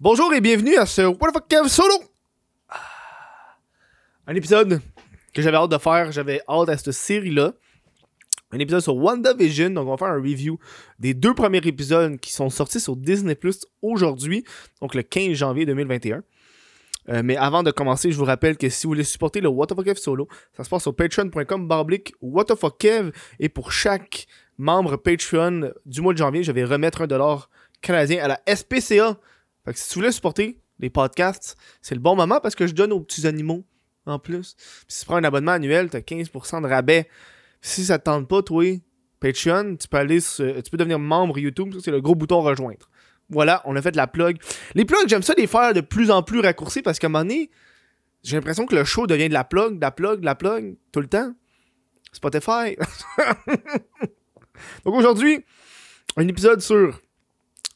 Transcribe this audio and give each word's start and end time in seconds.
Bonjour 0.00 0.32
et 0.32 0.40
bienvenue 0.40 0.76
à 0.76 0.86
ce 0.86 1.02
What 1.02 1.30
the 1.30 1.32
fuck 1.32 1.48
Kev 1.48 1.68
solo. 1.68 1.92
Un 4.28 4.34
épisode 4.36 4.80
que 5.34 5.42
j'avais 5.42 5.56
hâte 5.56 5.72
de 5.72 5.78
faire, 5.78 6.12
j'avais 6.12 6.40
hâte 6.48 6.68
à 6.68 6.78
cette 6.78 6.92
série-là. 6.92 7.54
Un 8.52 8.60
épisode 8.60 8.80
sur 8.80 8.94
WandaVision, 8.94 9.70
donc 9.70 9.88
on 9.88 9.90
va 9.90 9.96
faire 9.96 10.14
un 10.14 10.22
review 10.22 10.56
des 11.00 11.14
deux 11.14 11.34
premiers 11.34 11.66
épisodes 11.66 12.16
qui 12.20 12.32
sont 12.32 12.48
sortis 12.48 12.78
sur 12.78 12.94
Disney 12.94 13.34
Plus 13.34 13.66
aujourd'hui, 13.82 14.44
donc 14.80 14.94
le 14.94 15.02
15 15.02 15.32
janvier 15.32 15.66
2021. 15.66 16.22
Euh, 17.08 17.22
mais 17.24 17.36
avant 17.36 17.64
de 17.64 17.72
commencer, 17.72 18.12
je 18.12 18.18
vous 18.18 18.24
rappelle 18.24 18.56
que 18.56 18.68
si 18.68 18.86
vous 18.86 18.90
voulez 18.90 19.02
supporter 19.02 19.40
le 19.40 19.48
What 19.48 19.66
the 19.66 19.98
solo, 19.98 20.28
ça 20.56 20.62
se 20.62 20.70
passe 20.70 20.82
sur 20.82 20.94
patreon.com 20.94 21.66
barblick 21.66 22.14
What 22.22 22.44
the 22.44 23.12
et 23.40 23.48
pour 23.48 23.72
chaque 23.72 24.28
membre 24.58 24.96
Patreon 24.96 25.72
du 25.86 26.02
mois 26.02 26.12
de 26.12 26.18
janvier, 26.18 26.44
je 26.44 26.52
vais 26.52 26.62
remettre 26.62 27.02
un 27.02 27.08
dollar 27.08 27.50
canadien 27.80 28.22
à 28.22 28.28
la 28.28 28.40
SPCA. 28.46 29.18
Fait 29.68 29.74
que 29.74 29.78
si 29.80 29.90
tu 29.90 29.94
voulais 29.98 30.12
supporter 30.12 30.58
les 30.78 30.88
podcasts, 30.88 31.56
c'est 31.82 31.94
le 31.94 32.00
bon 32.00 32.16
moment 32.16 32.40
parce 32.40 32.54
que 32.54 32.66
je 32.66 32.72
donne 32.72 32.90
aux 32.92 33.00
petits 33.00 33.26
animaux 33.26 33.66
en 34.06 34.18
plus. 34.18 34.54
Puis 34.54 34.64
si 34.88 35.00
tu 35.00 35.06
prends 35.06 35.16
un 35.16 35.24
abonnement 35.24 35.52
annuel, 35.52 35.90
t'as 35.90 35.98
15% 36.00 36.62
de 36.62 36.66
rabais. 36.66 37.06
Si 37.60 37.84
ça 37.84 37.98
te 37.98 38.04
tente 38.04 38.26
pas, 38.28 38.42
toi, 38.42 38.64
Patreon, 39.20 39.76
tu 39.76 39.88
peux 39.88 39.98
aller 39.98 40.20
sur- 40.20 40.62
tu 40.62 40.70
peux 40.70 40.78
devenir 40.78 40.98
membre 40.98 41.38
YouTube, 41.38 41.74
c'est 41.84 41.90
le 41.90 42.00
gros 42.00 42.14
bouton 42.14 42.40
rejoindre. 42.40 42.88
Voilà, 43.28 43.60
on 43.66 43.76
a 43.76 43.82
fait 43.82 43.90
de 43.90 43.98
la 43.98 44.06
plug. 44.06 44.38
Les 44.74 44.86
plugs, 44.86 45.06
j'aime 45.06 45.22
ça 45.22 45.34
les 45.36 45.46
faire 45.46 45.74
de 45.74 45.82
plus 45.82 46.10
en 46.10 46.22
plus 46.22 46.40
raccourcis 46.40 46.80
parce 46.80 46.98
qu'à 46.98 47.08
un 47.08 47.10
moment 47.10 47.24
donné, 47.24 47.50
j'ai 48.22 48.36
l'impression 48.36 48.64
que 48.64 48.74
le 48.74 48.84
show 48.84 49.06
devient 49.06 49.28
de 49.28 49.34
la 49.34 49.44
plug, 49.44 49.76
de 49.76 49.80
la 49.82 49.90
plug, 49.90 50.20
de 50.20 50.24
la 50.24 50.34
plug, 50.34 50.78
tout 50.92 51.00
le 51.00 51.08
temps. 51.08 51.34
Spotify. 52.12 52.74
Donc 54.84 54.94
aujourd'hui, 54.94 55.44
un 56.16 56.26
épisode 56.26 56.60
sur 56.60 56.98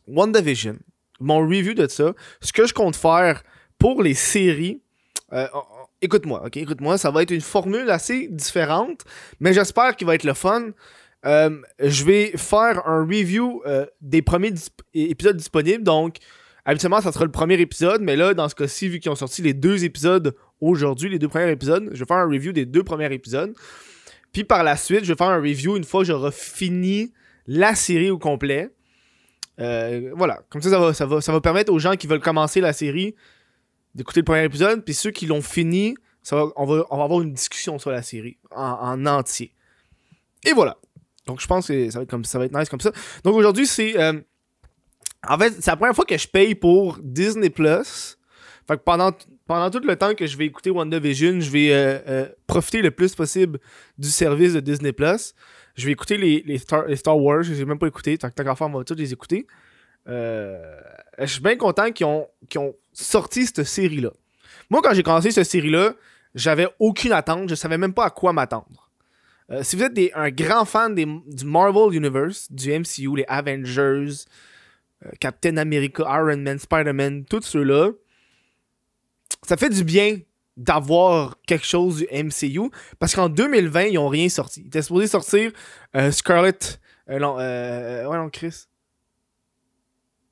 WandaVision, 0.07 0.79
mon 1.23 1.41
review 1.41 1.75
de 1.75 1.87
ça, 1.87 2.13
ce 2.41 2.53
que 2.53 2.67
je 2.67 2.75
compte 2.75 2.97
faire 2.97 3.43
pour 3.79 4.03
les 4.03 4.15
séries. 4.15 4.81
Euh, 5.33 5.47
oh, 5.55 5.63
oh, 5.63 5.87
écoute-moi, 6.01 6.43
ok, 6.47 6.57
écoute-moi, 6.57 6.99
ça 6.99 7.11
va 7.11 7.23
être 7.23 7.31
une 7.31 7.41
formule 7.41 7.91
assez 7.91 8.29
différente, 8.29 9.05
mais 9.41 9.53
j'espère 9.53 9.97
qu'il 9.97 10.07
va 10.07 10.15
être 10.15 10.25
le 10.25 10.35
fun. 10.35 10.71
Euh, 11.25 11.61
je 11.79 12.05
vais 12.05 12.33
faire 12.37 12.87
un 12.87 13.05
review 13.05 13.63
euh, 13.67 13.87
des 14.01 14.23
premiers 14.23 14.53
épisodes 14.93 15.37
disponibles, 15.37 15.85
donc 15.85 16.17
habituellement 16.65 17.01
ça 17.01 17.13
sera 17.13 17.25
le 17.25 17.31
premier 17.31 17.61
épisode, 17.61 18.03
mais 18.03 18.17
là 18.17 18.35
dans 18.35 18.49
ce 18.49 18.55
cas-ci, 18.55 18.89
vu 18.89 18.99
qu'ils 18.99 19.11
ont 19.11 19.17
sorti 19.17 19.41
les 19.41 19.55
deux 19.55 19.85
épisodes 19.85 20.35
aujourd'hui, 20.61 21.09
les 21.09 21.19
deux 21.19 21.29
premiers 21.29 21.51
épisodes, 21.51 21.91
je 21.93 21.99
vais 21.99 22.07
faire 22.07 22.17
un 22.17 22.29
review 22.29 22.53
des 22.53 22.67
deux 22.67 22.83
premiers 22.83 23.13
épisodes. 23.13 23.55
Puis 24.33 24.45
par 24.45 24.65
la 24.65 24.77
suite, 24.77 25.05
je 25.05 25.13
vais 25.13 25.17
faire 25.17 25.29
un 25.29 25.41
review 25.41 25.77
une 25.77 25.85
fois 25.85 26.01
que 26.01 26.09
j'aurai 26.09 26.33
fini 26.33 27.13
la 27.47 27.75
série 27.75 28.11
au 28.11 28.19
complet. 28.19 28.71
Euh, 29.63 30.11
voilà, 30.15 30.43
comme 30.51 30.61
ça, 30.61 30.93
ça 30.93 31.07
va, 31.07 31.41
permettre 31.41 31.73
aux 31.73 31.79
gens 31.79 31.95
qui 31.95 32.07
veulent 32.07 32.21
commencer 32.21 32.61
la 32.61 32.73
série 32.73 33.15
d'écouter 33.95 34.21
le 34.21 34.25
premier 34.25 34.45
épisode, 34.45 34.85
puis 34.85 34.95
ceux 34.95 35.11
qui 35.11 35.27
l'ont 35.27 35.43
fini, 35.43 35.95
ça 36.23 36.37
va, 36.37 36.47
on, 36.57 36.65
va, 36.67 36.85
avoir 36.91 37.21
une 37.21 37.33
discussion 37.33 37.79
sur 37.79 37.91
la 37.91 38.03
série 38.03 38.39
en, 38.51 38.63
en 38.65 39.07
entier. 39.07 39.53
Et 40.45 40.53
voilà. 40.53 40.77
Donc 41.27 41.41
je 41.41 41.47
pense 41.47 41.69
que 41.69 41.91
ça 41.91 41.99
va 41.99 42.03
être, 42.03 42.11
comme, 42.11 42.25
ça 42.25 42.39
va 42.39 42.47
être 42.47 42.57
nice 42.57 42.69
comme 42.69 42.81
ça. 42.81 42.93
Donc 43.25 43.35
aujourd'hui, 43.35 43.67
c'est. 43.67 43.99
euh, 44.01 44.21
en 45.29 45.39
fait, 45.39 45.55
c'est 45.61 45.71
la 45.71 45.77
première 45.77 45.95
fois 45.95 46.05
que 46.05 46.17
je 46.17 46.27
paye 46.27 46.55
pour 46.55 46.99
Disney 47.01 47.51
Plus. 47.51 48.19
Fait 48.67 48.77
que 48.77 48.83
pendant, 48.83 49.13
tout 49.13 49.81
le 49.81 49.97
temps 49.97 50.15
que 50.15 50.27
je 50.27 50.37
vais 50.37 50.47
écouter 50.47 50.71
WandaVision, 50.71 51.41
je 51.41 51.51
vais 51.51 51.69
euh, 51.73 52.27
profiter 52.47 52.83
le 52.83 52.91
plus 52.91 53.15
possible 53.15 53.61
du 53.99 54.09
service 54.09 54.55
de 54.55 54.61
Disney 54.61 54.93
Plus. 54.93 55.35
Je 55.75 55.87
vais 55.87 55.93
écouter 55.93 56.17
les, 56.19 56.43
les, 56.47 56.59
Star, 56.59 57.19
Wars, 57.19 57.43
je 57.43 57.53
les 57.53 57.63
ai 57.63 57.65
même 57.65 57.79
pas 57.79 57.87
écoutés. 57.87 58.19
Tant 58.19 58.31
tant 58.31 58.45
qu'à 58.45 58.55
faire, 58.55 58.67
on 58.67 58.79
va 58.79 58.85
tous 58.85 58.95
les 58.95 59.13
écouter. 59.13 59.47
Euh, 60.09 60.81
je 61.19 61.27
suis 61.27 61.41
bien 61.41 61.57
content 61.57 61.91
qu'ils 61.93 62.07
ont, 62.07 62.27
ont 62.57 62.75
sorti 62.93 63.47
cette 63.47 63.65
série-là. 63.65 64.11
Moi, 64.69 64.81
quand 64.83 64.93
j'ai 64.95 65.03
commencé 65.03 65.31
cette 65.31 65.47
série-là, 65.47 65.95
j'avais 66.35 66.67
aucune 66.79 67.13
attente. 67.13 67.49
Je 67.49 67.55
savais 67.55 67.79
même 67.79 67.95
pas 67.95 68.07
à 68.07 68.11
quoi 68.11 68.33
m'attendre. 68.33 68.91
Euh, 69.51 69.63
si 69.63 69.77
vous 69.77 69.83
êtes 69.83 69.99
un 70.15 70.31
grand 70.31 70.65
fan 70.65 70.95
des- 70.95 71.05
du 71.07 71.45
Marvel 71.45 71.95
Universe, 71.97 72.51
du 72.51 72.71
MCU, 72.71 73.17
les 73.17 73.25
Avengers, 73.29 74.25
euh, 75.05 75.11
Captain 75.21 75.57
America, 75.57 76.03
Iron 76.05 76.39
Man, 76.39 76.59
Spider-Man, 76.59 77.25
tous 77.25 77.43
ceux-là, 77.43 77.91
ça 79.43 79.57
fait 79.57 79.69
du 79.71 79.85
bien 79.85 80.19
d'avoir 80.57 81.37
quelque 81.47 81.65
chose 81.67 81.97
du 81.99 82.07
MCU 82.13 82.71
parce 82.99 83.15
qu'en 83.15 83.29
2020, 83.29 83.83
ils 83.85 83.99
ont 83.99 84.09
rien 84.09 84.29
sorti. 84.29 84.61
Ils 84.63 84.67
étaient 84.67 84.83
supposés 84.83 85.07
sortir 85.07 85.51
euh, 85.97 86.11
Scarlet. 86.11 86.59
Euh, 87.09 87.19
non, 87.19 87.37
euh, 87.39 88.07
ouais, 88.07 88.17
non, 88.17 88.29
Chris. 88.31 88.67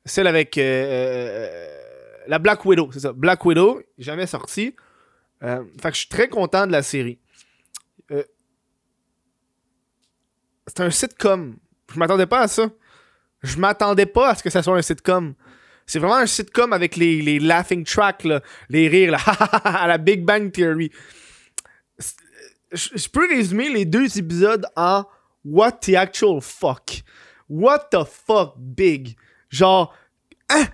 Celle 0.04 0.26
avec 0.26 0.56
euh, 0.58 0.62
euh, 0.62 1.78
la 2.26 2.38
Black 2.38 2.64
Widow, 2.64 2.90
c'est 2.92 3.00
ça. 3.00 3.12
Black 3.12 3.44
Widow, 3.44 3.82
jamais 3.98 4.26
sorti. 4.26 4.74
Euh, 5.42 5.64
fait 5.80 5.92
je 5.92 5.98
suis 6.00 6.08
très 6.08 6.28
content 6.28 6.66
de 6.66 6.72
la 6.72 6.82
série. 6.82 7.18
Euh, 8.10 8.24
c'est 10.66 10.80
un 10.80 10.90
sitcom. 10.90 11.56
Je 11.92 11.98
m'attendais 11.98 12.26
pas 12.26 12.40
à 12.40 12.48
ça. 12.48 12.70
Je 13.42 13.58
m'attendais 13.58 14.06
pas 14.06 14.30
à 14.30 14.34
ce 14.34 14.42
que 14.42 14.50
ça 14.50 14.62
soit 14.62 14.76
un 14.76 14.82
sitcom. 14.82 15.34
C'est 15.90 15.98
vraiment 15.98 16.18
un 16.18 16.26
sitcom 16.26 16.72
avec 16.72 16.94
les, 16.94 17.20
les 17.20 17.40
laughing 17.40 17.82
tracks, 17.84 18.24
les 18.68 18.86
rires, 18.86 19.16
à 19.64 19.88
la 19.88 19.98
Big 19.98 20.24
Bang 20.24 20.52
Theory. 20.52 20.92
C'est- 21.98 22.14
Je 22.96 23.08
peux 23.08 23.26
résumer 23.28 23.70
les 23.70 23.84
deux 23.86 24.16
épisodes 24.16 24.64
en 24.76 25.04
What 25.44 25.72
the 25.80 25.94
actual 25.96 26.40
fuck. 26.40 27.02
What 27.48 27.88
the 27.90 28.04
fuck, 28.04 28.54
big? 28.56 29.16
Genre, 29.48 29.92
hein? 30.48 30.66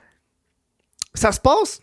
ça 1.14 1.32
se 1.32 1.40
passe. 1.40 1.80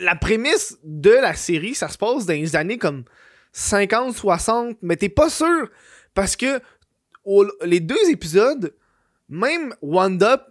La 0.00 0.16
prémisse 0.16 0.78
de 0.82 1.10
la 1.12 1.34
série, 1.34 1.76
ça 1.76 1.88
se 1.88 1.96
passe 1.96 2.26
dans 2.26 2.32
les 2.34 2.56
années 2.56 2.78
comme 2.78 3.04
50, 3.52 4.16
60, 4.16 4.78
mais 4.82 4.96
t'es 4.96 5.08
pas 5.08 5.30
sûr. 5.30 5.70
Parce 6.12 6.34
que 6.34 6.60
les 7.64 7.78
deux 7.78 8.10
épisodes, 8.10 8.74
même 9.28 9.76
Wanda 9.80 10.44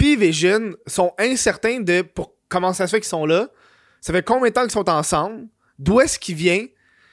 puis 0.00 0.16
Vision 0.16 0.72
sont 0.86 1.12
incertains 1.18 1.80
de 1.80 2.02
comment 2.48 2.72
ça 2.72 2.86
se 2.86 2.92
fait 2.92 3.00
qu'ils 3.00 3.08
sont 3.08 3.26
là. 3.26 3.50
Ça 4.00 4.14
fait 4.14 4.22
combien 4.22 4.48
de 4.48 4.54
temps 4.54 4.62
qu'ils 4.62 4.70
sont 4.70 4.88
ensemble? 4.88 5.46
D'où 5.78 6.00
est-ce 6.00 6.18
qu'ils 6.18 6.36
viennent? 6.36 6.68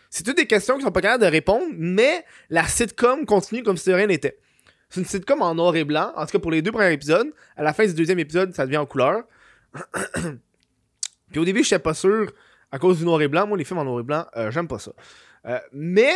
C'est 0.10 0.24
toutes 0.24 0.38
des 0.38 0.48
questions 0.48 0.76
qu'ils 0.76 0.86
sont 0.86 0.92
pas 0.94 1.02
capables 1.02 1.22
de 1.22 1.30
répondre, 1.30 1.66
mais 1.74 2.24
la 2.50 2.66
sitcom 2.66 3.26
continue 3.26 3.62
comme 3.62 3.76
si 3.76 3.92
rien 3.92 4.08
n'était. 4.08 4.40
C'est 4.88 5.02
une 5.02 5.06
sitcom 5.06 5.42
en 5.42 5.54
noir 5.54 5.76
et 5.76 5.84
blanc, 5.84 6.14
en 6.16 6.26
tout 6.26 6.32
cas 6.32 6.40
pour 6.40 6.50
les 6.50 6.62
deux 6.62 6.72
premiers 6.72 6.94
épisodes. 6.94 7.28
À 7.58 7.64
la 7.64 7.74
fin 7.74 7.86
du 7.86 7.94
deuxième 7.94 8.20
épisode, 8.20 8.56
ça 8.56 8.66
devient 8.66 8.78
en 8.78 8.86
couleur. 8.86 9.24
Puis 11.32 11.40
au 11.42 11.44
début, 11.44 11.66
j'étais 11.66 11.80
pas 11.80 11.94
sûr 11.94 12.32
à 12.72 12.80
cause 12.80 13.00
du 13.00 13.04
noir 13.04 13.22
et 13.22 13.28
blanc. 13.28 13.48
Moi, 13.48 13.58
les 13.58 13.66
films 13.66 13.80
en 13.80 13.84
noir 13.84 14.00
et 14.00 14.04
blanc, 14.04 14.26
euh, 14.38 14.50
j'aime 14.50 14.70
pas 14.70 14.80
ça. 14.80 14.94
Euh, 15.46 15.60
mais 15.74 16.14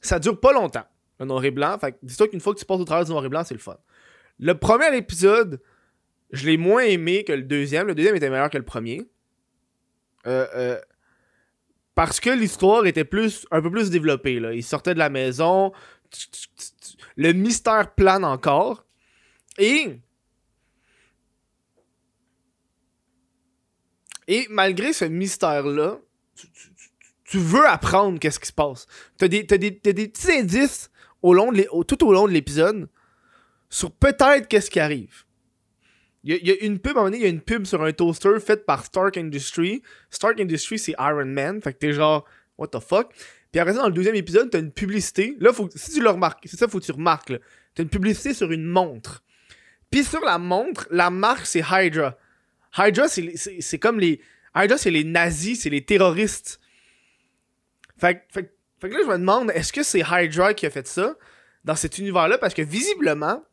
ça 0.00 0.18
dure 0.18 0.40
pas 0.40 0.52
longtemps, 0.52 0.86
le 1.20 1.26
noir 1.26 1.44
et 1.44 1.52
blanc. 1.52 1.78
Fait 1.78 1.96
dis-toi 2.02 2.26
qu'une 2.26 2.40
fois 2.40 2.54
que 2.54 2.58
tu 2.58 2.64
passes 2.64 2.80
au 2.80 2.84
travers 2.84 3.04
du 3.04 3.12
noir 3.12 3.24
et 3.24 3.28
blanc, 3.28 3.44
c'est 3.44 3.54
le 3.54 3.60
fun. 3.60 3.76
Le 4.40 4.54
premier 4.54 4.96
épisode, 4.96 5.60
je 6.30 6.46
l'ai 6.46 6.56
moins 6.56 6.82
aimé 6.82 7.24
que 7.24 7.32
le 7.32 7.42
deuxième. 7.42 7.86
Le 7.86 7.94
deuxième 7.94 8.16
était 8.16 8.30
meilleur 8.30 8.50
que 8.50 8.58
le 8.58 8.64
premier. 8.64 9.02
Euh, 10.26 10.46
euh, 10.54 10.80
parce 11.94 12.20
que 12.20 12.30
l'histoire 12.30 12.86
était 12.86 13.04
plus 13.04 13.46
un 13.50 13.62
peu 13.62 13.70
plus 13.70 13.90
développée. 13.90 14.40
Là. 14.40 14.52
Il 14.52 14.62
sortait 14.62 14.94
de 14.94 14.98
la 14.98 15.08
maison. 15.08 15.72
Le 17.16 17.32
mystère 17.32 17.94
plane 17.94 18.24
encore. 18.24 18.84
Et. 19.58 20.00
Et 24.28 24.46
malgré 24.50 24.92
ce 24.92 25.04
mystère-là, 25.04 26.00
tu, 27.24 27.38
veux 27.38 27.64
apprendre 27.66 28.18
qu'est-ce 28.18 28.40
qui 28.40 28.48
se 28.48 28.52
passe. 28.52 28.86
T'as 29.16 29.28
des, 29.28 29.46
t'as 29.46 29.56
des, 29.56 29.70
petits 29.70 30.32
indices 30.32 30.90
tout 31.22 32.06
au 32.06 32.12
long 32.12 32.26
de 32.26 32.32
l'épisode 32.32 32.88
sur 33.70 33.92
peut-être 33.92 34.48
qu'est-ce 34.48 34.70
qui 34.70 34.80
arrive. 34.80 35.25
Il 36.28 36.44
y, 36.44 36.50
a, 36.50 36.64
une 36.64 36.80
pub, 36.80 36.96
à 36.96 37.00
un 37.00 37.04
moment 37.04 37.06
donné, 37.06 37.18
il 37.18 37.22
y 37.22 37.26
a 37.26 37.28
une 37.28 37.40
pub 37.40 37.66
sur 37.66 37.80
un 37.84 37.92
toaster 37.92 38.40
faite 38.40 38.66
par 38.66 38.84
Stark 38.84 39.16
Industries. 39.16 39.80
Stark 40.10 40.40
Industries, 40.40 40.80
c'est 40.80 40.94
Iron 40.98 41.26
Man. 41.26 41.62
Fait 41.62 41.72
que 41.72 41.78
t'es 41.78 41.92
genre, 41.92 42.24
what 42.58 42.66
the 42.68 42.80
fuck? 42.80 43.12
Puis 43.52 43.60
après 43.60 43.74
ça, 43.74 43.82
dans 43.82 43.86
le 43.86 43.94
deuxième 43.94 44.16
épisode, 44.16 44.50
t'as 44.50 44.58
une 44.58 44.72
publicité. 44.72 45.36
Là, 45.38 45.52
si 45.76 45.92
tu 45.92 46.02
le 46.02 46.10
remarques, 46.10 46.40
c'est 46.46 46.56
ça, 46.56 46.66
faut 46.66 46.80
que 46.80 46.84
tu 46.84 46.90
remarques. 46.90 47.30
là. 47.30 47.38
T'as 47.76 47.84
une 47.84 47.88
publicité 47.88 48.34
sur 48.34 48.50
une 48.50 48.64
montre. 48.64 49.22
Puis 49.88 50.02
sur 50.02 50.20
la 50.20 50.38
montre, 50.38 50.88
la 50.90 51.10
marque, 51.10 51.46
c'est 51.46 51.62
Hydra. 51.70 52.18
Hydra, 52.76 53.06
c'est 53.06 53.36
c'est 53.36 53.78
comme 53.78 54.00
les. 54.00 54.20
Hydra, 54.54 54.78
c'est 54.78 54.90
les 54.90 55.04
nazis, 55.04 55.60
c'est 55.62 55.70
les 55.70 55.84
terroristes. 55.84 56.58
Fait, 57.98 58.16
que- 58.16 58.20
fait, 58.32 58.56
fait 58.80 58.88
que 58.88 58.94
là, 58.94 59.00
je 59.04 59.10
me 59.10 59.18
demande, 59.18 59.52
est-ce 59.52 59.72
que 59.72 59.84
c'est 59.84 60.00
Hydra 60.00 60.54
qui 60.54 60.66
a 60.66 60.70
fait 60.70 60.88
ça 60.88 61.16
dans 61.64 61.76
cet 61.76 61.98
univers-là? 61.98 62.36
Parce 62.38 62.52
que 62.52 62.62
visiblement, 62.62 63.44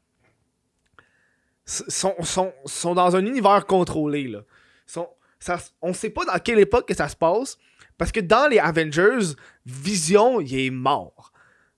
sont, 1.66 2.16
sont, 2.24 2.54
sont 2.66 2.94
dans 2.94 3.16
un 3.16 3.26
univers 3.26 3.66
contrôlé. 3.66 4.28
Là. 4.28 4.42
Sont, 4.86 5.08
ça, 5.40 5.60
on 5.82 5.94
sait 5.94 6.10
pas 6.10 6.26
dans 6.26 6.40
quelle 6.40 6.60
époque 6.60 6.88
que 6.88 6.96
ça 6.96 7.08
se 7.08 7.16
passe. 7.16 7.58
Parce 7.98 8.12
que 8.12 8.20
dans 8.20 8.50
les 8.50 8.60
Avengers, 8.60 9.36
Vision, 9.66 10.42
il 10.42 10.60
est 10.60 10.70
mort. 10.70 11.32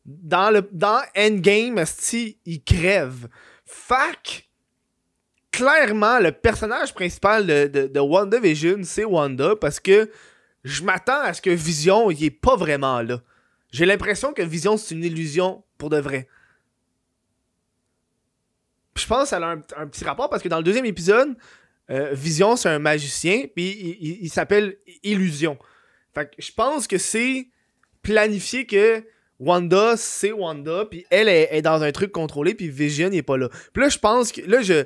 Dans, 0.06 0.52
le, 0.52 0.68
dans 0.72 1.02
Endgame, 1.18 1.84
il 2.46 2.64
crève. 2.64 3.28
Fac, 3.66 4.50
clairement, 5.52 6.20
le 6.20 6.32
personnage 6.32 6.94
principal 6.94 7.46
de, 7.46 7.68
de, 7.68 7.88
de 7.88 8.00
WandaVision, 8.00 8.80
c'est 8.84 9.06
Wanda, 9.06 9.56
parce 9.56 9.80
que 9.80 10.10
je 10.64 10.84
m'attends 10.84 11.22
à 11.22 11.34
ce 11.34 11.42
que 11.42 11.50
Vision, 11.50 12.12
il 12.12 12.24
est 12.24 12.32
pas 12.32 12.56
vraiment 12.56 13.02
là. 13.02 13.22
J'ai 13.72 13.86
l'impression 13.86 14.34
que 14.34 14.42
Vision, 14.42 14.78
c'est 14.78 14.96
une 14.96 15.04
illusion 15.04 15.64
pour 15.78 15.90
de 15.90 15.98
vrai. 15.98 16.28
Je 18.96 19.08
pense 19.08 19.30
qu'elle 19.30 19.44
a 19.44 19.50
un, 19.50 19.88
petit 19.88 20.04
rapport 20.04 20.30
parce 20.30 20.42
que 20.42 20.48
dans 20.48 20.58
le 20.58 20.64
deuxième 20.64 20.86
épisode, 20.86 21.36
euh, 21.90 22.14
Vision, 22.14 22.56
c'est 22.56 22.70
un 22.70 22.80
magicien, 22.80 23.46
puis 23.54 23.98
il, 24.22 24.30
s'appelle 24.30 24.78
Illusion. 25.04 25.58
Fait 26.14 26.26
que 26.26 26.42
je 26.42 26.52
pense 26.52 26.88
que 26.88 26.98
c'est 26.98 27.50
planifié 28.02 28.66
que 28.66 29.04
Wanda, 29.40 29.98
c'est 29.98 30.32
Wanda, 30.32 30.86
puis 30.90 31.06
elle 31.10 31.28
est, 31.28 31.62
dans 31.62 31.84
un 31.84 31.92
truc 31.92 32.12
contrôlé, 32.12 32.56
puis 32.56 32.70
Vision, 32.70 33.10
il 33.12 33.18
est 33.18 33.24
pas 33.24 33.38
là. 33.38 33.50
Puis 33.74 33.84
là, 33.84 33.90
je 33.90 34.00
pense 34.00 34.32
que. 34.32 34.42
Là, 34.42 34.62
je, 34.62 34.86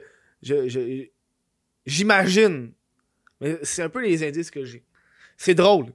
j'imagine. 1.86 2.74
Mais 3.42 3.60
c'est 3.64 3.84
un 3.84 3.90
peu 3.90 4.02
les 4.02 4.28
indices 4.28 4.52
que 4.52 4.66
j'ai. 4.66 4.84
C'est 5.38 5.54
drôle. 5.54 5.86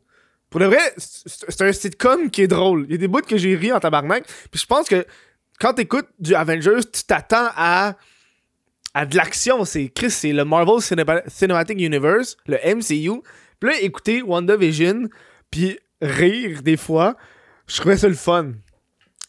Pour 0.49 0.61
le 0.61 0.67
vrai, 0.67 0.95
c'est 0.97 1.63
un 1.63 1.73
sitcom 1.73 2.31
qui 2.31 2.43
est 2.43 2.47
drôle. 2.47 2.87
Il 2.89 2.93
y 2.93 2.95
a 2.95 2.99
des 2.99 3.09
bouts 3.09 3.23
que 3.23 3.37
j'ai 3.37 3.57
ri 3.57 3.73
en 3.73 3.81
tabarnak. 3.81 4.25
Puis 4.51 4.61
je 4.61 4.67
pense 4.67 4.89
que 4.89 5.05
quand 5.65 5.73
t'écoutes 5.73 6.09
du 6.19 6.35
Avengers, 6.35 6.81
tu 6.93 7.05
t'attends 7.05 7.49
à 7.57 7.95
à 8.93 9.07
de 9.07 9.17
l'action. 9.17 9.65
C'est 9.65 9.89
Chris, 9.89 10.11
c'est 10.11 10.35
le 10.35 10.45
Marvel 10.45 10.83
Cinematic 11.27 11.81
Universe, 11.81 12.37
le 12.47 12.59
MCU. 12.59 13.23
Puis 13.59 13.71
là, 13.71 13.81
écouter 13.81 14.21
WandaVision, 14.21 15.09
puis 15.51 15.79
rire 16.03 16.63
des 16.63 16.77
fois, 16.77 17.17
je 17.67 17.81
trouvais 17.81 17.97
ça 17.97 18.09
le 18.09 18.15
fun. 18.15 18.53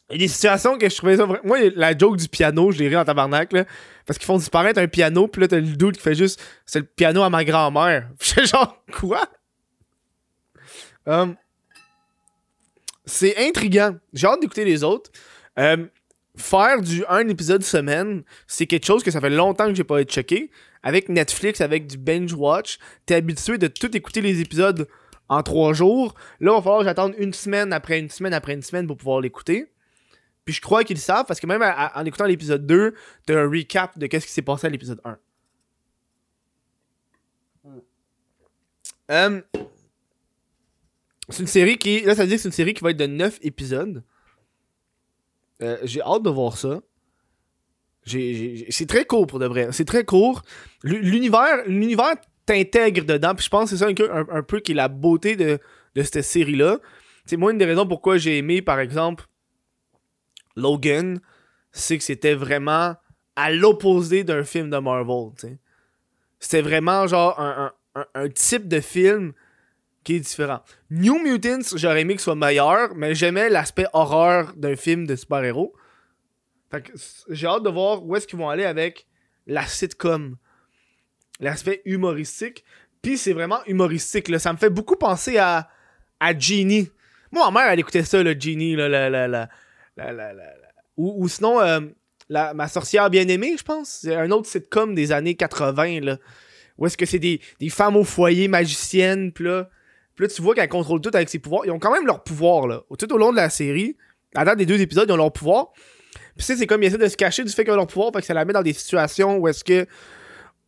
Il 0.10 0.16
y 0.16 0.16
a 0.16 0.18
des 0.18 0.28
situations 0.28 0.78
que 0.78 0.90
je 0.90 0.96
trouvais 0.98 1.16
ça 1.16 1.26
Moi, 1.26 1.70
la 1.74 1.98
joke 1.98 2.18
du 2.18 2.28
piano, 2.28 2.70
je 2.70 2.80
l'ai 2.80 2.90
ri 2.90 2.98
en 2.98 3.06
tabarnak, 3.06 3.54
là. 3.54 3.64
Parce 4.06 4.20
qu'ils 4.20 4.28
font 4.28 4.38
disparaître 4.38 4.82
un 4.82 4.90
piano, 4.90 5.30
puis 5.30 5.42
là, 5.42 5.48
t'as 5.48 5.62
le 5.62 5.78
doute 5.78 5.96
qui 5.96 6.04
fait 6.04 6.16
juste 6.16 6.44
c'est 6.66 6.80
le 6.80 6.86
piano 6.86 7.24
à 7.24 7.30
ma 7.30 7.46
grand-mère. 7.46 8.10
Je 8.20 8.46
genre, 8.46 8.84
quoi? 8.92 9.22
Um, 11.06 11.38
c'est 13.06 13.38
intriguant. 13.48 13.96
J'ai 14.12 14.28
hâte 14.28 14.42
d'écouter 14.42 14.66
les 14.66 14.84
autres. 14.84 15.10
Um, 15.56 15.88
faire 16.38 16.82
du 16.82 17.04
un 17.08 17.28
épisode 17.28 17.64
semaine, 17.64 18.24
c'est 18.48 18.66
quelque 18.66 18.86
chose 18.86 19.04
que 19.04 19.12
ça 19.12 19.22
fait 19.22 19.30
longtemps 19.30 19.68
que 19.68 19.76
j'ai 19.76 19.84
pas 19.84 20.02
été 20.02 20.14
checké. 20.14 20.52
Avec 20.84 21.10
Netflix, 21.10 21.62
avec 21.62 21.88
du 21.88 21.98
binge 21.98 22.34
watch, 22.34 22.78
t'es 23.06 23.16
habitué 23.16 23.58
de 23.58 23.68
tout 23.68 23.96
écouter 23.98 24.22
les 24.22 24.40
épisodes 24.40 24.88
en 25.30 25.42
trois 25.42 25.74
jours. 25.74 26.14
Là, 26.40 26.52
il 26.52 26.56
va 26.56 26.62
falloir 26.62 27.12
que 27.14 27.22
une 27.22 27.34
semaine 27.34 27.74
après 27.74 28.00
une 28.00 28.10
semaine 28.10 28.34
après 28.34 28.54
une 28.54 28.62
semaine 28.62 28.86
pour 28.86 28.98
pouvoir 28.98 29.22
l'écouter. 29.22 29.68
Puis 30.44 30.54
je 30.54 30.62
crois 30.62 30.84
qu'ils 30.84 30.98
le 30.98 31.02
savent 31.02 31.26
parce 31.26 31.40
que 31.40 31.48
même 31.48 31.64
en 31.64 32.06
écoutant 32.06 32.26
l'épisode 32.26 32.68
2, 32.68 32.94
t'as 33.26 33.42
un 33.42 33.50
recap 33.50 33.98
de 33.98 34.06
qu'est-ce 34.06 34.28
qui 34.28 34.32
s'est 34.32 34.44
passé 34.44 34.68
à 34.68 34.70
l'épisode 34.70 35.02
1. 35.04 35.18
Um, 39.08 39.44
c'est 41.30 41.42
une 41.42 41.48
série 41.48 41.78
qui. 41.78 42.02
Là, 42.02 42.16
ça 42.16 42.22
veut 42.22 42.28
dire 42.28 42.38
que 42.38 42.44
c'est 42.44 42.50
une 42.50 42.54
série 42.54 42.74
qui 42.74 42.84
va 42.84 42.92
être 42.92 42.98
de 42.98 43.08
9 43.08 43.40
épisodes. 43.42 44.04
Euh, 45.62 45.78
j'ai 45.84 46.02
hâte 46.02 46.24
de 46.24 46.30
voir 46.30 46.58
ça. 46.58 46.82
C'est 48.06 48.88
très 48.88 49.06
court 49.06 49.26
pour 49.26 49.40
de 49.40 49.48
vrai. 49.48 49.70
C'est 49.72 49.86
très 49.86 50.06
court. 50.06 50.44
L'univers 50.84 52.16
t'intègre 52.46 53.06
dedans. 53.06 53.34
Puis 53.36 53.46
je 53.46 53.50
pense 53.50 53.72
que 53.72 53.78
c'est 53.78 53.84
ça 53.84 54.06
un, 54.12 54.44
peu 54.44 54.60
qui 54.60 54.74
est 54.74 54.76
la 54.76 54.88
beauté 54.88 55.36
de, 55.36 55.60
cette 55.96 56.22
série-là. 56.22 56.80
C'est 57.26 57.38
moi 57.38 57.52
une 57.52 57.58
des 57.58 57.66
raisons 57.66 57.88
pourquoi 57.88 58.18
j'ai 58.18 58.38
aimé, 58.38 58.62
par 58.62 58.80
exemple, 58.80 59.26
Logan, 60.56 61.20
c'est 61.72 61.98
que 61.98 62.04
c'était 62.04 62.36
vraiment 62.36 62.96
à 63.36 63.52
l'opposé 63.52 64.24
d'un 64.24 64.44
film 64.44 64.70
de 64.70 64.78
Marvel. 64.78 65.32
C'était 66.40 66.62
vraiment 66.62 67.08
genre 67.08 67.40
un, 67.40 68.30
type 68.30 68.68
de 68.68 68.80
film 68.80 69.34
qui 70.06 70.16
est 70.16 70.20
différent. 70.20 70.62
New 70.92 71.20
Mutants, 71.20 71.76
j'aurais 71.76 72.02
aimé 72.02 72.14
que 72.14 72.22
ce 72.22 72.26
soit 72.26 72.36
meilleur, 72.36 72.96
mais 72.96 73.16
j'aimais 73.16 73.50
l'aspect 73.50 73.88
horreur 73.92 74.54
d'un 74.56 74.76
film 74.76 75.06
de 75.06 75.16
super-héros. 75.16 75.74
Fait 76.72 76.82
que 76.82 76.92
j'ai 77.30 77.48
hâte 77.48 77.64
de 77.64 77.70
voir 77.70 78.06
où 78.06 78.16
est-ce 78.16 78.28
qu'ils 78.28 78.40
vont 78.40 78.50
aller 78.50 78.66
avec 78.66 79.08
la 79.48 79.66
sitcom. 79.66 80.38
L'aspect 81.40 81.82
humoristique. 81.86 82.64
Puis 83.02 83.18
c'est 83.18 83.34
vraiment 83.34 83.60
humoristique. 83.66 84.30
Là. 84.30 84.40
Ça 84.40 84.54
me 84.54 84.58
fait 84.58 84.70
beaucoup 84.70 84.96
penser 84.96 85.38
à, 85.38 85.70
à 86.20 86.38
Genie. 86.38 86.90
Moi, 87.32 87.50
ma 87.52 87.62
mère, 87.62 87.72
elle 87.72 87.80
écoutait 87.80 88.04
ça, 88.04 88.22
le 88.22 88.40
Genie. 88.40 88.76
Là, 88.76 88.88
la, 88.88 89.10
la, 89.10 89.28
la, 89.28 89.50
ou, 90.98 91.16
ou, 91.18 91.28
sinon, 91.28 91.60
euh, 91.62 91.82
ma 92.30 92.68
sorcière 92.68 93.10
bien-aimée, 93.10 93.56
je 93.58 93.64
pense. 93.64 93.90
C'est 94.02 94.16
un 94.16 94.30
autre 94.32 94.48
sitcom 94.48 94.94
des 94.94 95.12
années 95.12 95.36
80. 95.36 96.02
Là, 96.02 96.18
où 96.78 96.86
est-ce 96.86 96.98
que 96.98 97.06
c'est 97.06 97.20
des, 97.20 97.42
des 97.60 97.70
femmes 97.70 97.96
au 97.96 98.04
foyer 98.04 98.48
magiciennes. 98.48 99.32
Puis 99.32 99.46
là, 99.46 99.70
puis 100.16 100.26
là, 100.26 100.34
tu 100.34 100.42
vois 100.42 100.56
qu'elle 100.56 100.70
contrôle 100.70 101.02
tout 101.02 101.12
avec 101.14 101.30
ses 101.30 101.40
pouvoirs. 101.40 101.66
Ils 101.66 101.72
ont 101.72 101.80
quand 101.80 101.92
même 101.92 102.06
leur 102.06 102.24
pouvoir, 102.24 102.68
là. 102.68 102.84
Tout 102.98 103.12
au 103.14 103.18
long 103.18 103.32
de 103.32 103.36
la 103.36 103.50
série, 103.50 103.98
à 104.34 104.46
date 104.46 104.58
des 104.58 104.66
deux 104.66 104.80
épisodes, 104.80 105.08
ils 105.10 105.12
ont 105.12 105.18
leur 105.18 105.34
pouvoir. 105.34 105.74
Puis 106.38 106.46
c'est 106.46 106.66
comme 106.68 106.84
ils 106.84 106.88
essaient 106.88 106.98
de 106.98 107.08
se 107.08 107.18
cacher 107.18 107.44
du 107.44 107.52
fait 107.52 107.64
qu'ils 107.64 107.74
ont 107.74 107.78
leur 107.78 107.88
pouvoir, 107.88 108.12
fait 108.14 108.22
que 108.22 108.26
ça 108.26 108.34
la 108.34 108.46
met 108.46 108.54
dans 108.54 108.62
des 108.62 108.74
situations 108.74 109.38
où 109.38 109.48
est-ce 109.48 109.64
que. 109.64 109.86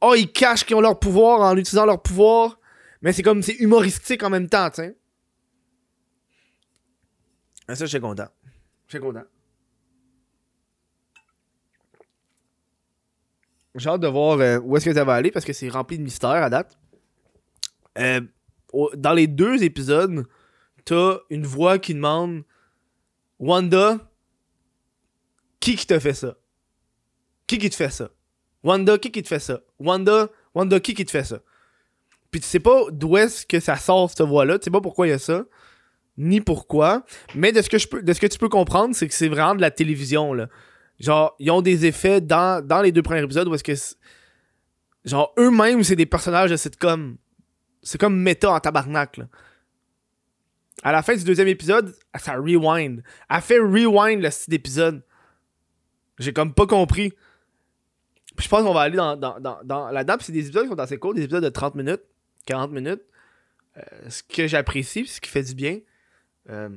Oh, 0.02 0.14
ils 0.16 0.32
cachent 0.32 0.66
qu'ils 0.66 0.76
ont 0.76 0.82
leur 0.82 1.00
pouvoir 1.00 1.42
en 1.42 1.56
utilisant 1.58 1.86
leur 1.86 2.02
pouvoir. 2.02 2.60
Mais 3.02 3.14
c'est 3.14 3.24
comme, 3.24 3.42
c'est 3.42 3.56
humoristique 3.56 4.22
en 4.24 4.30
même 4.30 4.50
temps, 4.50 4.70
sais. 4.74 4.96
Ah, 7.68 7.76
ça, 7.76 7.86
je 7.86 7.90
suis 7.90 8.00
content. 8.00 8.28
Je 8.88 8.98
suis 8.98 9.00
content. 9.00 9.24
J'ai 13.76 13.90
hâte 13.90 14.02
de 14.02 14.08
voir 14.08 14.40
euh, 14.40 14.60
où 14.60 14.76
est-ce 14.76 14.86
que 14.86 14.94
ça 14.94 15.04
va 15.04 15.14
aller 15.14 15.32
parce 15.32 15.46
que 15.46 15.54
c'est 15.54 15.70
rempli 15.70 15.98
de 15.98 16.04
mystères 16.04 16.30
à 16.32 16.50
date. 16.50 16.78
Euh, 17.98 18.22
dans 18.96 19.14
les 19.14 19.28
deux 19.28 19.64
épisodes, 19.64 20.26
t'as 20.86 21.18
une 21.30 21.46
voix 21.46 21.80
qui 21.80 21.94
demande 21.94 22.44
Wanda, 23.40 24.00
qui 25.60 25.76
qui 25.76 25.86
te 25.86 26.00
fait 26.00 26.14
ça? 26.14 26.36
Qui 27.46 27.58
qui 27.58 27.70
te 27.70 27.76
fait 27.76 27.90
ça? 27.90 28.10
Wanda, 28.64 28.98
qui 28.98 29.12
qui 29.12 29.24
te 29.24 29.28
fait 29.28 29.40
ça? 29.40 29.62
Wanda, 29.80 30.30
Wanda, 30.54 30.80
qui 30.80 30.94
qui 30.94 31.06
te 31.06 31.12
fait 31.12 31.24
ça? 31.24 31.40
Puis 32.32 32.42
tu 32.42 32.48
sais 32.48 32.60
pas 32.60 32.86
d'où 32.92 33.18
est-ce 33.18 33.46
que 33.46 33.60
ça 33.60 33.78
sort 33.78 34.10
cette 34.10 34.22
voix-là, 34.22 34.60
tu 34.60 34.66
sais 34.66 34.72
pas 34.72 34.82
pourquoi 34.82 35.08
il 35.08 35.12
y 35.12 35.14
a 35.14 35.20
ça, 35.20 35.46
ni 36.18 36.42
pourquoi, 36.42 37.06
mais 37.36 37.52
de 37.52 37.62
ce 37.62 37.70
que 37.70 37.78
je 37.78 37.88
peux, 37.88 38.02
de 38.02 38.14
ce 38.14 38.20
que 38.20 38.28
tu 38.28 38.38
peux 38.38 38.50
comprendre, 38.50 38.96
c'est 38.96 39.08
que 39.08 39.14
c'est 39.14 39.30
vraiment 39.30 39.56
de 39.56 39.62
la 39.62 39.72
télévision 39.72 40.34
là. 40.34 40.50
Genre, 41.00 41.36
ils 41.40 41.52
ont 41.52 41.62
des 41.62 41.86
effets 41.86 42.22
dans, 42.22 42.66
dans 42.66 42.82
les 42.82 42.92
deux 42.92 43.04
premiers 43.04 43.24
épisodes 43.24 43.48
où 43.48 43.54
est-ce 43.54 43.64
que 43.64 43.74
genre 45.06 45.34
eux-mêmes 45.38 45.84
c'est 45.84 45.96
des 45.96 46.08
personnages 46.08 46.50
de 46.50 46.56
sitcom. 46.56 47.18
C'est 47.82 48.00
comme 48.00 48.18
méta 48.20 48.52
en 48.52 48.60
tabarnak. 48.60 49.20
À 50.84 50.92
la 50.92 51.02
fin 51.02 51.16
du 51.16 51.24
deuxième 51.24 51.48
épisode, 51.48 51.96
ça 52.18 52.36
rewind. 52.36 53.04
Elle 53.30 53.42
fait 53.42 53.60
rewind 53.60 54.22
le 54.22 54.30
style 54.30 54.52
d'épisode. 54.52 55.04
J'ai 56.20 56.34
comme 56.34 56.54
pas 56.54 56.68
compris. 56.68 57.12
Puis 58.36 58.46
je 58.46 58.50
pense 58.50 58.64
qu'on 58.64 58.74
va 58.74 58.82
aller 58.82 58.98
dans, 58.98 59.16
dans, 59.16 59.40
dans, 59.40 60.18
c'est 60.20 60.32
des 60.32 60.46
épisodes 60.46 60.64
qui 60.64 60.70
sont 60.70 60.80
assez 60.80 60.98
courts, 60.98 61.16
des 61.16 61.24
épisodes 61.24 61.44
de 61.44 61.50
30 61.50 61.76
minutes, 61.76 62.04
40 62.46 62.72
minutes. 62.72 63.02
Euh, 63.78 64.10
ce 64.10 64.24
que 64.24 64.48
j'apprécie, 64.48 65.08
ce 65.08 65.20
qui 65.20 65.30
fait 65.30 65.44
du 65.44 65.56
bien. 65.56 65.80
Euh, 66.50 66.70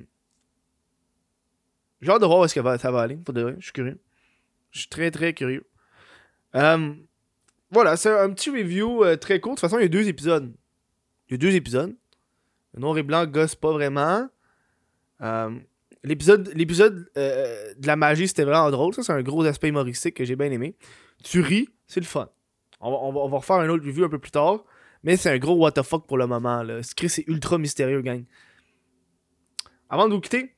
j'ai 2.01 2.11
hâte 2.11 2.21
de 2.21 2.27
voir 2.27 2.41
où 2.41 2.45
est-ce 2.45 2.59
que 2.59 2.79
ça 2.79 2.91
va 2.91 3.01
aller, 3.01 3.17
pour 3.17 3.35
de 3.35 3.43
vrai. 3.43 3.57
Je 3.59 3.65
suis 3.65 3.73
curieux. 3.73 4.01
Je 4.71 4.81
suis 4.81 4.89
très 4.89 5.11
très 5.11 5.35
curieux. 5.35 5.67
Euh, 6.55 6.95
voilà, 7.71 7.97
c'est 7.97 8.11
un 8.11 8.31
petit 8.33 8.51
review 8.51 9.05
très 9.17 9.39
court. 9.41 9.53
De 9.53 9.57
toute 9.57 9.61
façon, 9.61 9.79
il 9.79 9.83
y 9.83 9.85
a 9.85 9.89
deux 9.89 10.09
épisodes. 10.09 10.53
Il 11.31 11.35
y 11.35 11.37
a 11.37 11.39
deux 11.39 11.55
épisodes. 11.55 11.95
Le 12.75 12.81
noir 12.81 12.99
et 12.99 13.05
blanc 13.05 13.25
gosse 13.25 13.55
pas 13.55 13.73
vraiment. 13.73 14.29
Euh, 15.23 15.51
l'épisode 16.03 17.11
euh, 17.17 17.75
de 17.75 17.87
la 17.87 17.95
magie, 17.95 18.27
c'était 18.27 18.45
vraiment 18.45 18.71
drôle. 18.71 18.95
Ça, 18.95 19.05
c'est 19.05 19.13
un 19.13 19.23
gros 19.23 19.45
aspect 19.45 19.69
humoristique 19.69 20.17
que 20.17 20.25
j'ai 20.25 20.35
bien 20.35 20.51
aimé. 20.51 20.75
Tu 21.23 21.41
ris, 21.41 21.69
c'est 21.87 22.01
le 22.01 22.07
fun. 22.07 22.29
On 22.81 22.91
va, 22.91 22.97
on, 23.21 23.29
va, 23.29 23.37
refaire 23.37 23.57
un 23.57 23.69
autre 23.69 23.85
review 23.87 24.05
un 24.05 24.09
peu 24.09 24.19
plus 24.19 24.33
tard. 24.33 24.65
Mais 25.05 25.17
c'est 25.17 25.31
un 25.31 25.39
gros 25.39 25.55
what 25.55 25.73
the 25.73 25.83
fuck 25.83 26.07
pour 26.07 26.19
le 26.19 26.27
moment. 26.27 26.65
Là. 26.65 26.81
c'est 26.83 27.25
ultra 27.29 27.59
mystérieux, 27.59 28.03
gang. 28.03 28.25
Avant 29.89 30.09
de 30.09 30.15
vous 30.15 30.21
quitter, 30.21 30.55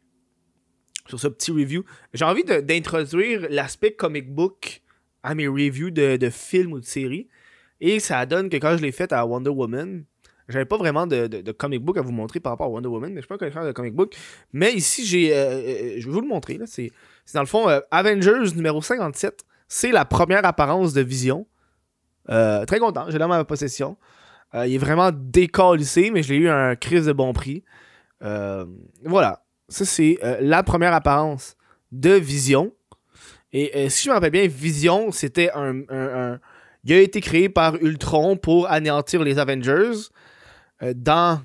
sur 1.07 1.21
ce 1.21 1.29
petit 1.29 1.50
review, 1.50 1.85
j'ai 2.14 2.25
envie 2.25 2.45
d'introduire 2.45 3.47
l'aspect 3.50 3.93
comic 3.93 4.33
book 4.33 4.83
à 5.23 5.35
mes 5.35 5.49
reviews 5.49 5.91
de, 5.91 6.17
de 6.17 6.31
films 6.31 6.73
ou 6.73 6.81
de 6.81 6.85
séries. 6.85 7.29
Et 7.81 8.00
ça 8.00 8.25
donne 8.26 8.49
que 8.49 8.57
quand 8.57 8.76
je 8.76 8.83
l'ai 8.83 8.93
fait 8.93 9.12
à 9.12 9.26
Wonder 9.26 9.50
Woman, 9.50 10.05
j'avais 10.49 10.65
pas 10.65 10.77
vraiment 10.77 11.07
de, 11.07 11.27
de, 11.27 11.53
comic 11.53 11.83
book 11.83 11.97
à 11.99 12.03
vous 12.03 12.13
montrer 12.13 12.41
par 12.41 12.53
rapport 12.53 12.67
à 12.67 12.71
Wonder 12.71 12.89
Woman, 12.89 13.13
mais 13.13 13.21
je 13.21 13.27
suis 13.27 13.51
pas 13.53 13.61
un 13.61 13.67
de 13.67 13.73
comic 13.73 13.95
book. 13.95 14.15
Mais 14.53 14.73
ici, 14.73 15.07
j'ai, 15.07 15.35
euh, 15.35 15.37
euh, 15.37 15.95
je 15.99 16.07
vais 16.07 16.13
vous 16.13 16.21
le 16.21 16.27
montrer. 16.27 16.59
Là. 16.59 16.67
C'est, 16.67 16.91
dans 17.35 17.41
le 17.41 17.47
fond 17.47 17.69
euh, 17.69 17.81
Avengers 17.91 18.55
numéro 18.55 18.83
57. 18.83 19.45
C'est 19.69 19.93
la 19.93 20.05
première 20.05 20.45
apparence 20.45 20.93
de 20.93 21.01
Vision. 21.01 21.47
très 22.27 22.79
content, 22.79 23.07
j'ai 23.09 23.19
dans 23.19 23.29
ma 23.29 23.45
possession. 23.45 23.97
il 24.55 24.75
est 24.75 24.79
vraiment 24.79 25.11
décalissé, 25.13 26.11
mais 26.11 26.23
je 26.23 26.33
l'ai 26.33 26.41
eu 26.41 26.49
à 26.49 26.57
un 26.57 26.77
crise 26.77 27.07
de 27.07 27.13
bon 27.13 27.33
prix. 27.33 27.65
voilà. 28.21 29.45
Ça, 29.69 29.87
c'est 29.87 30.19
la 30.41 30.63
première 30.63 30.93
apparence 30.93 31.57
de 31.91 32.11
Vision. 32.11 32.73
Et 33.55 33.89
si 33.89 34.05
je 34.05 34.11
me 34.11 34.15
rappelle 34.15 34.31
bien, 34.31 34.47
Vision, 34.47 35.11
c'était 35.11 35.51
un, 35.55 36.39
il 36.85 36.93
a 36.93 37.01
été 37.01 37.21
créé 37.21 37.49
par 37.49 37.77
Ultron 37.77 38.37
pour 38.37 38.71
anéantir 38.71 39.23
les 39.23 39.39
Avengers 39.39 40.11
euh, 40.83 40.95
dans, 40.95 41.43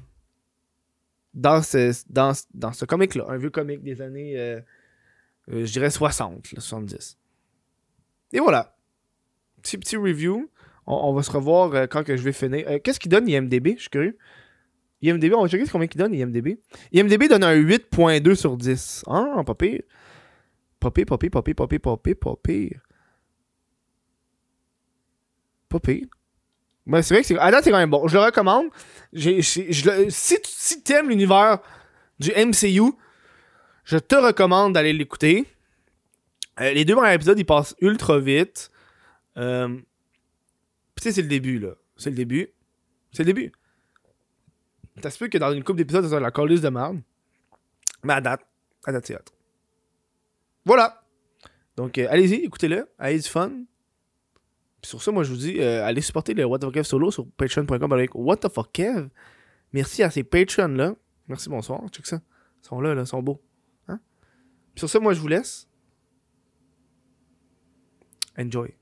dans 1.33 1.61
ce, 1.61 1.93
dans, 2.09 2.33
dans 2.53 2.73
ce 2.73 2.85
comic-là. 2.85 3.25
Un 3.29 3.37
vieux 3.37 3.49
comic 3.49 3.83
des 3.83 4.01
années, 4.01 4.37
euh, 4.37 4.59
euh, 5.51 5.65
je 5.65 5.71
dirais 5.71 5.89
60, 5.89 6.47
70. 6.57 7.17
Et 8.33 8.39
voilà. 8.39 8.75
Petit, 9.61 9.77
petit 9.77 9.97
review. 9.97 10.49
On, 10.89 11.13
va 11.13 11.21
se 11.21 11.31
revoir 11.31 11.89
quand 11.89 12.05
que 12.05 12.15
je 12.15 12.23
vais 12.23 12.31
finir. 12.31 12.65
Qu'est-ce 12.81 12.97
qu'il 12.97 13.11
donne 13.11 13.27
IMDB? 13.27 13.75
Je 13.75 13.81
suis 13.81 13.89
curieux. 13.89 14.17
IMDB, 15.01 15.33
on 15.33 15.41
va 15.43 15.49
checker 15.49 15.69
combien 15.69 15.87
il 15.91 15.97
donne 15.97 16.13
IMDB. 16.13 16.59
IMDB 16.93 17.27
donne 17.27 17.43
un 17.43 17.55
8.2 17.55 18.35
sur 18.35 18.55
10. 18.55 19.03
Ah, 19.07 19.43
pas 19.45 19.53
pire. 19.53 19.81
Pas 20.79 20.89
pire, 20.91 21.05
pas 21.05 21.17
pire, 21.17 21.29
pas 21.29 21.41
pire, 21.41 21.55
pas 21.55 21.67
pire, 21.67 21.81
pas 21.81 21.97
pire, 21.97 22.15
pas 22.15 22.35
pire. 22.41 22.81
Pas 25.67 25.79
pire. 25.79 26.07
Mais 26.87 27.03
c'est 27.03 27.13
vrai 27.13 27.21
que 27.21 27.27
c'est. 27.27 27.37
À 27.37 27.61
c'est 27.61 27.69
quand 27.69 27.77
même 27.77 27.89
bon. 27.89 28.07
Je 28.07 28.17
le 28.17 28.23
recommande. 28.23 28.67
Je 29.11 29.41
si 29.41 30.41
tu 30.41 30.41
si 30.43 30.81
t'aimes 30.81 31.09
l'univers 31.09 31.59
du 32.17 32.31
MCU, 32.31 32.93
je 33.83 33.97
te 33.97 34.15
recommande 34.15 34.73
d'aller 34.73 34.93
l'écouter. 34.93 35.45
Euh, 36.59 36.71
les 36.71 36.85
deux 36.85 36.95
premiers 36.95 37.13
épisodes, 37.13 37.37
ils 37.37 37.45
passent 37.45 37.75
ultra 37.81 38.19
vite. 38.19 38.71
Euh, 39.37 39.77
tu 40.95 41.03
sais, 41.03 41.11
c'est 41.11 41.21
le 41.21 41.27
début, 41.27 41.59
là. 41.59 41.73
C'est 41.97 42.09
le 42.09 42.15
début. 42.15 42.49
C'est 43.11 43.23
le 43.23 43.27
début. 43.27 43.51
Ça 45.03 45.11
se 45.11 45.19
peut 45.19 45.27
que 45.27 45.37
dans 45.37 45.51
une 45.51 45.63
couple 45.63 45.79
d'épisodes, 45.79 46.07
ça 46.07 46.19
la 46.19 46.31
colise 46.31 46.61
de 46.61 46.69
merde. 46.69 47.01
Mais 48.03 48.13
à 48.13 48.21
date, 48.21 48.41
à 48.85 48.91
date, 48.91 49.05
c'est 49.05 49.15
hot. 49.15 49.19
Voilà. 50.65 51.03
Donc, 51.75 51.97
euh, 51.97 52.07
allez-y, 52.09 52.45
écoutez-le. 52.45 52.87
Allez 52.97 53.19
du 53.19 53.29
fun. 53.29 53.51
Sur 54.83 55.01
ça, 55.01 55.11
moi, 55.11 55.23
je 55.23 55.31
vous 55.31 55.37
dis, 55.37 55.59
euh, 55.59 55.83
allez 55.85 56.01
supporter 56.01 56.33
le 56.33 56.45
What 56.45 56.59
the 56.59 56.65
Fuck 56.65 56.73
Kev 56.75 56.83
solo 56.83 57.11
sur 57.11 57.25
patreon.com 57.25 57.91
avec 57.91 58.13
What 58.13 58.37
the 58.37 58.49
Fuck 58.49 58.71
Kev. 58.71 59.09
Merci 59.73 60.03
à 60.03 60.09
ces 60.09 60.23
Patreons-là. 60.23 60.95
Merci, 61.27 61.49
bonsoir. 61.49 61.81
Check 61.89 62.05
ça. 62.05 62.21
Ils 62.63 62.67
sont 62.67 62.79
là, 62.79 62.93
là. 62.93 63.01
Ils 63.01 63.07
sont 63.07 63.21
beaux. 63.21 63.41
Hein? 63.87 63.99
Puis 64.73 64.79
sur 64.79 64.89
ça, 64.89 64.99
moi, 64.99 65.13
je 65.13 65.19
vous 65.19 65.27
laisse. 65.27 65.67
Enjoy. 68.37 68.76